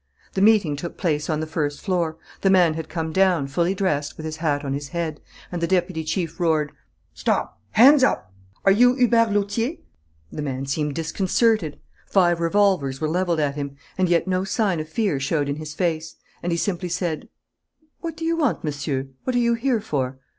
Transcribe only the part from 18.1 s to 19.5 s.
do you want, Monsieur? What are